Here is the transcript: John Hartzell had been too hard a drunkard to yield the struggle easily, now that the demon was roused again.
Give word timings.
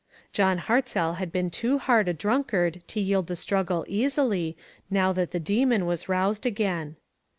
John 0.33 0.57
Hartzell 0.57 1.17
had 1.17 1.31
been 1.31 1.51
too 1.51 1.77
hard 1.77 2.07
a 2.07 2.13
drunkard 2.15 2.81
to 2.87 2.99
yield 2.99 3.27
the 3.27 3.35
struggle 3.35 3.85
easily, 3.87 4.57
now 4.89 5.13
that 5.13 5.29
the 5.29 5.39
demon 5.39 5.85
was 5.85 6.09
roused 6.09 6.43
again. 6.47 6.95